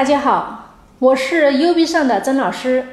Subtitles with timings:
[0.00, 2.86] 大家好，我是 U B 上的曾老师。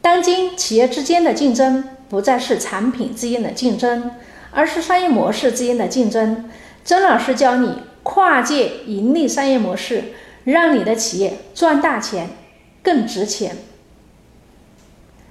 [0.00, 4.10] 当今企业之间的竞争不再是产品之间的竞争，
[4.50, 6.50] 而是商业模式之间的竞争。
[6.84, 10.06] 曾老师教你跨界盈利商业模式，
[10.42, 12.30] 让你的企业赚大钱，
[12.82, 13.56] 更值钱。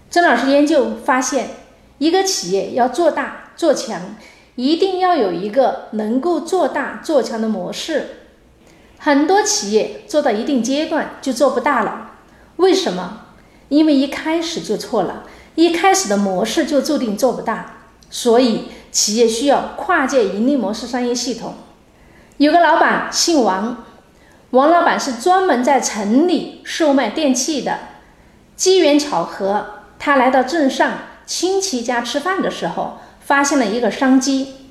[0.10, 1.50] 曾老师研究发现，
[1.98, 4.16] 一个企业要做大做强，
[4.56, 8.20] 一定要有一个能够做大做强的模式。
[9.04, 12.12] 很多企业做到一定阶段就做不大了，
[12.56, 13.24] 为什么？
[13.68, 15.24] 因为一开始就错了，
[15.56, 17.80] 一开始的模式就注定做不大。
[18.10, 21.56] 所以企业需要跨界盈利模式商业系统。
[22.38, 23.84] 有个老板姓王，
[24.52, 27.80] 王老板是专门在城里售卖电器的。
[28.56, 29.66] 机缘巧合，
[30.00, 30.92] 他来到镇上
[31.26, 34.63] 亲戚家吃饭的时候，发现了一个商机。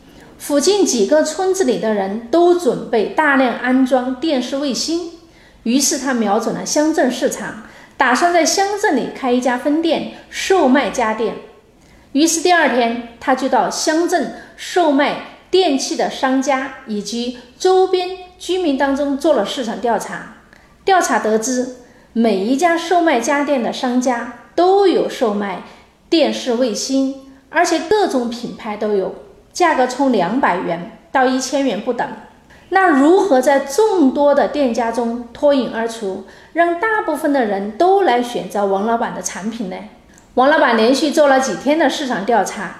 [0.42, 5.12] 附近几个村子里的人都准备大量安装电视卫星，
[5.62, 7.62] 于是他瞄准了乡镇市场，
[7.96, 11.36] 打算在乡镇里开一家分店售卖家电。
[12.10, 20.38] 于是第二天，他就到乡镇售卖电器的商家以及周边居民当中做了市场调查。
[20.84, 21.76] 调查得知，
[22.14, 25.62] 每一家售卖家电的商家都有售卖
[26.10, 27.14] 电视卫星，
[27.48, 29.14] 而且各种品牌都有。
[29.52, 32.08] 价格从两百元到一千元不等，
[32.70, 39.76] 那如何在众多的店家中脱颖而出，让大部分的人都来选择王老板的产品呢？
[40.34, 42.76] 王老板连续做了几天的市场调查，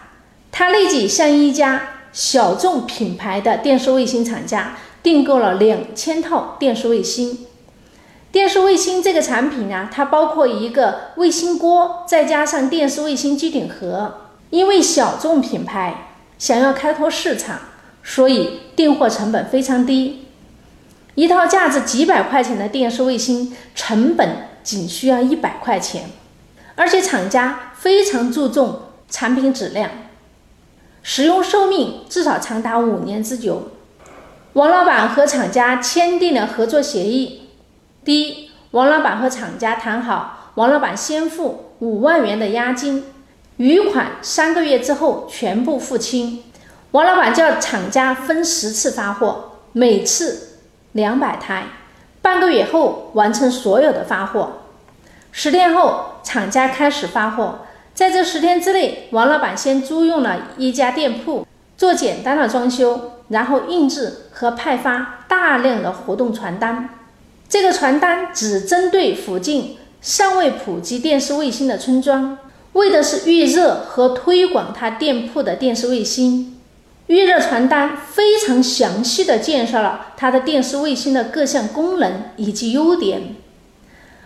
[0.51, 7.47] 他立即向一家小众品牌的电视卫星厂家订购了两千套电视卫星。
[8.31, 14.15] 电视卫星这个产品呢，它包括一个卫星锅，再加上电视卫星机顶盒。
[14.49, 16.09] 因为小众品牌。
[16.43, 17.57] 想要开拓市场，
[18.03, 20.27] 所以订货成本非常低，
[21.15, 26.11] 一套价值几百块钱的电视卫星成本仅需要一百块钱，
[26.75, 29.89] 而且厂家非常注重产品质量，
[31.05, 33.71] 使用寿命至少长达五年之久。
[34.55, 37.43] 王老板和厂家签订了合作协议，
[38.05, 43.05] 第一，王老板和厂家谈好，王老板先付五万元的押金。
[43.63, 46.43] 余款三个月之后全部付清。
[46.91, 50.59] 王老板叫厂家分十次发货，每次
[50.91, 51.67] 两百台，
[52.21, 54.63] 半个月后完成所有的发货。
[55.31, 57.61] 十天后，厂家开始发货。
[57.95, 61.47] 在这十天之内，王老板先租用了一家店铺
[61.77, 66.89] 做简单的装修，然后印制和派发大量的活动传单。
[67.49, 72.37] 这个传单只针对附近尚未普及电视卫星的村庄。
[72.73, 76.59] 为的是预热和推广他店铺的电视卫星。
[77.09, 83.35] 预热传单非常详细的介绍了他的电视卫星的各项功能以及优点，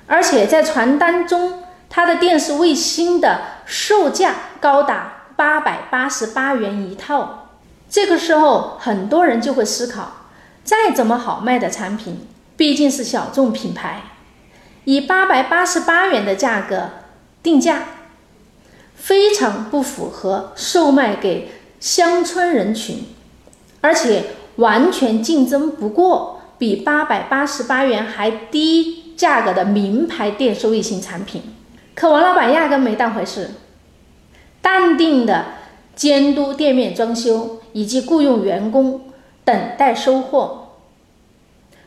[0.07, 7.49] 而且在传单中，他的电视卫星的售价高达八百八十八元一套。
[7.91, 10.29] 这个时候，很多人就会思考：
[10.63, 14.03] 再怎么好卖的产品，毕竟是小众品牌，
[14.85, 16.91] 以八百八十八元的价格
[17.43, 17.85] 定价。
[18.97, 23.05] 非常不符合售卖给乡村人群，
[23.81, 24.25] 而且
[24.57, 31.43] 完全竞争不过比八百八十八元还低价格的名牌电视卫星产品。
[31.95, 33.51] 可王老板压根没当回事，
[34.61, 35.45] 淡定的
[35.95, 39.03] 监督店面装修以及雇佣员工，
[39.45, 40.73] 等待收货。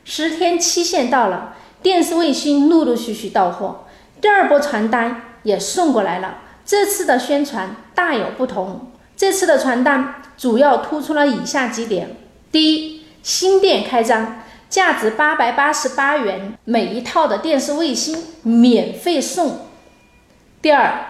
[0.05, 3.85] 十天期限到了，电视卫星陆陆续续到货，
[4.21, 6.37] 第二波传单也送过来了。
[6.69, 8.91] 这次的宣传大有不同。
[9.17, 12.15] 这次的传单主要突出了以下几点：
[12.51, 19.65] 第一，新店开张，价值八百八十八元每一套的电视卫星免费送；
[20.61, 21.07] 第二，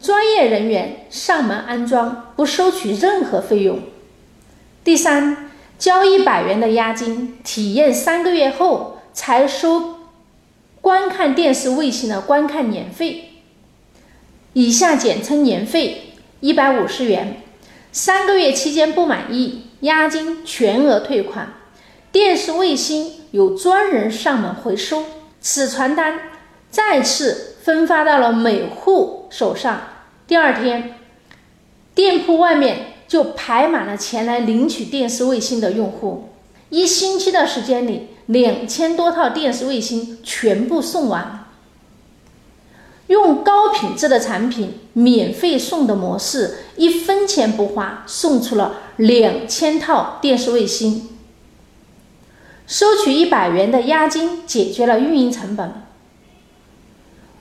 [0.00, 3.78] 专业人员上门安装，不收取任何费用；
[4.84, 9.96] 第三，交一百元的押金，体验三个月后才收
[10.80, 13.30] 观看电视卫星的观看年费。
[14.54, 17.42] 以下简称年费一百五十元，
[17.90, 21.54] 三个月期间不满意，押金全额退款。
[22.10, 25.04] 电视卫星有专人上门回收。
[25.40, 26.20] 此传单
[26.70, 29.80] 再次分发到了每户手上。
[30.26, 30.96] 第二天，
[31.94, 36.28] 店铺外面就排满了前来领取电视卫星的用户。
[36.68, 41.41] 一星期的时间里，两千多套电视卫星全部送完。
[43.08, 51.08] 用高品质的产品免费送的模式，一分钱不花送出了两千套电视卫星。
[52.66, 55.72] 收取一百元的押金，解决了运营成本。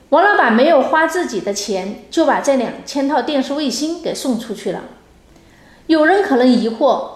[0.09, 4.81] 王老板没有花自己的钱，就把这两千套电视卫星给送出去了。
[5.87, 7.09] 有人可能疑惑，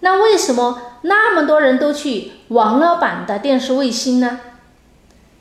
[0.00, 4.40] 那为什么那么多人都去王老板的电视卫星呢？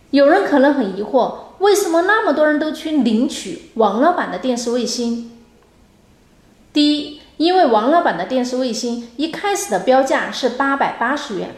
[0.09, 5.31] 有人可能很疑惑，为什么那么多人都去领取王老板的电视卫星？
[6.73, 11.55] 第一，因为王老板的电视卫星一开始的标价是八百八十元，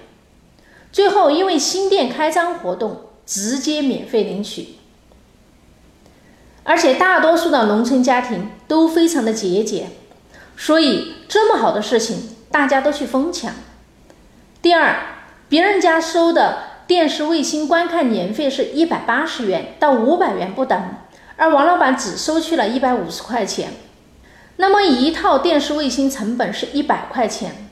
[0.91, 4.75] 最后因为新店开张活动，直接免费领取。
[6.63, 9.89] 而且大多数的农村家庭都非常的节俭，
[10.55, 13.53] 所以这么好的事情大家都去疯抢。
[14.61, 14.97] 第二，
[15.47, 20.81] 别人家收的电视卫星观看年费是一百八十元到五百元不等，
[21.36, 23.74] 而王老板只收取了一百五十块钱。
[24.56, 27.69] 那么一套电视卫星成本是一百块钱，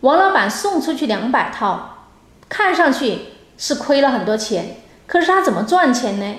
[0.00, 2.06] 王老板送出去两百套，
[2.48, 3.18] 看上去
[3.58, 4.76] 是亏了很多钱，
[5.06, 6.36] 可是他怎么赚钱呢？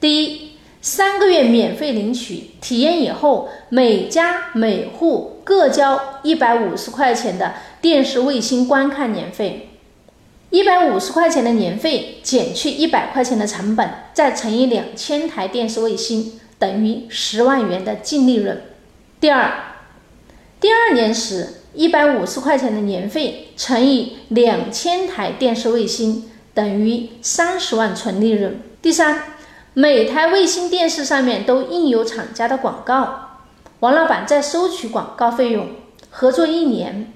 [0.00, 0.50] 第一。
[0.82, 7.52] 三个月免费领取，体验以后每家每户各交一百五十块钱的
[7.82, 9.69] 电视卫星观看年费。
[10.50, 18.62] 一百五十块钱的年费减去一百块钱的成本，再乘以两千台电视卫星，等于十万元的净利润。
[19.20, 19.52] 第二，
[20.60, 28.60] 第二年时一百五十块钱的年费乘以两千台电视卫星，等于三十万纯利润。
[28.82, 29.24] 第三。
[29.72, 33.38] 每台卫星电视上面都印有厂家的广告，
[33.78, 35.68] 王老板再收取广告费用，
[36.10, 37.12] 合作一年，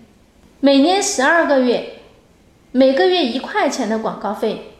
[0.61, 1.94] 每年十二个月，
[2.77, 4.73] 每个月一块钱的广告费，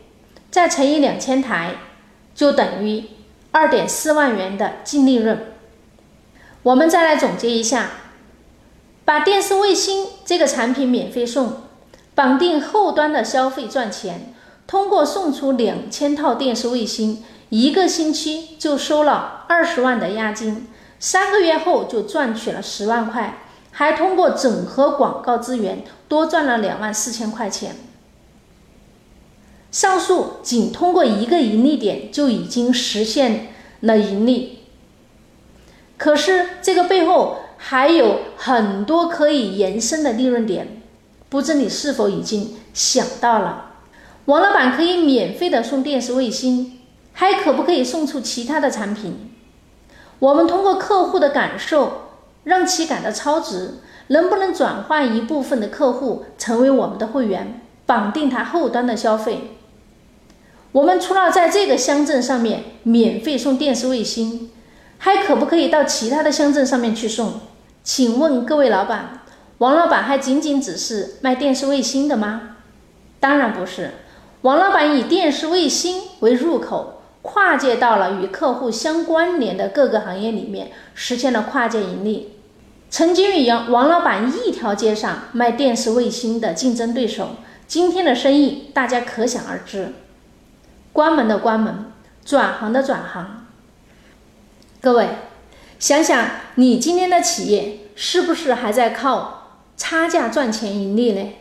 [0.51, 1.77] 再乘以两千台，
[2.35, 3.05] 就等于
[3.53, 5.55] 二点四万元的净利润。
[6.65, 7.91] 我们再来总结一下，
[9.05, 11.59] 把电视卫星这个产品免费送，
[12.17, 14.35] 绑定后端的消费赚钱，
[14.67, 17.23] 通过送出两千套电视卫星。
[17.51, 20.67] 一个星期就收了二十万的押金，
[20.99, 23.39] 三个月后就赚取了十万块，
[23.71, 25.85] 还通过整合广告资源
[26.15, 27.75] 多赚了两万四千块钱。
[29.73, 33.49] 上述仅通过一个盈利点就已经实现
[33.81, 34.61] 了盈利，
[35.99, 40.81] 可是这个背后还有很多可以延伸的利润点，
[41.29, 43.73] 不知你是否已经想到了？
[44.27, 46.79] 王老板可以免费的送电视卫星。
[47.17, 49.31] 还可不可以送出其他的产品？
[50.19, 52.04] 我们通过客户的感受，
[52.45, 53.75] 让其感到超值，
[54.09, 59.57] 能不能转换一部分的客户成为我们的会员，绑定他后端的消费？
[60.73, 64.51] 我们除了在这个乡镇上面免费送电视卫星，
[64.99, 67.41] 还可不可以到其他的乡镇上面去送？
[67.83, 69.21] 请问各位老板，
[69.59, 72.57] 王老板还仅仅只是卖电视卫星的吗？
[73.21, 73.93] 当然不是，
[74.43, 76.91] 王老板以电视卫星为入口。
[77.27, 82.34] 跨界到了与客户相关联的各个行业里面，实现了跨界盈利。
[82.95, 87.31] 曾经与杨王老板一条街上卖电视卫星的竞争对手，
[87.67, 89.95] 今天的生意大家可想而知。
[90.93, 91.87] 关门的关门，
[92.25, 93.49] 转行的转行。
[94.81, 95.09] 各位，
[95.81, 96.25] 想想
[96.55, 101.33] 你今天的企业是不是还在靠差价赚钱盈利呢？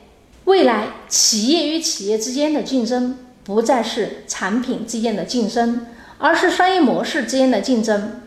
[0.45, 3.19] 未来企业与企业之间的竞争。
[3.43, 5.85] 不再是产品之间的竞争，
[6.17, 8.22] 而是商业模式之间的竞争。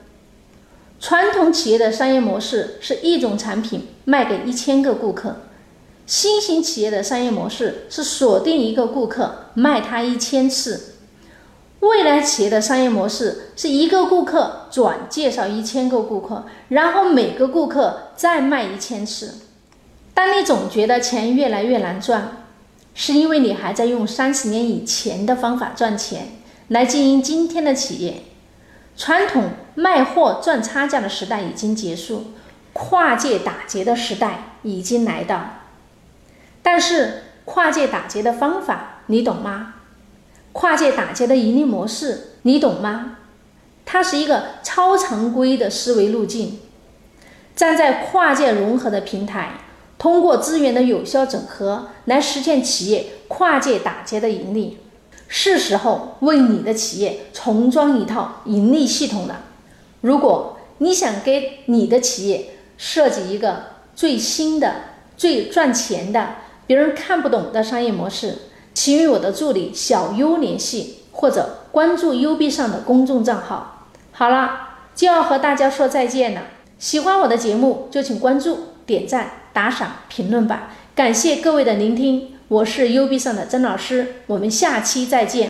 [0.99, 5.43] 传统企业的商业模式是一种产品卖给一千个顾客，
[6.07, 10.95] 新型企业的商业模式是锁定一个顾客卖他一千次。
[11.81, 19.35] 未来企业的商业模式是一个顾客转介绍一千个顾客，然后每个顾客再卖一千次。
[20.15, 22.43] 当你总觉得钱越来越难赚。
[22.99, 26.29] 是因为你还在用三十年以前的方法赚钱
[26.69, 28.23] 来经营今天的企业，
[28.97, 32.33] 传统卖货赚差价的时代已经结束，
[32.73, 35.61] 跨界打劫的时代已经来到。
[36.62, 39.75] 但是跨界打劫的方法你懂吗？
[40.52, 43.18] 跨界打劫的盈利模式你懂吗？
[43.85, 46.59] 它是一个超常规的思维路径，
[47.54, 49.61] 站在跨界融合的平台。
[49.99, 54.78] 通过资源的有效整合来实现企业跨界打劫的盈利，
[55.28, 59.42] 是时候为你的企业重装一套盈利系统了。
[60.07, 63.65] 如果你想给你的企业设计一个
[63.97, 64.75] 最新的、
[65.17, 68.39] 最赚钱的、别人看不懂的商业模式，
[68.73, 73.89] 请与我的助理小优联系，或者关注优币上的公众账号。
[74.13, 76.43] 好了，就要和大家说再见了。
[76.79, 79.31] 喜欢我的节目就请关注、点赞。
[79.53, 85.45] 打赏、评论吧，感谢各位的聆听，我是 U B 上的曾老师，我们下期再见。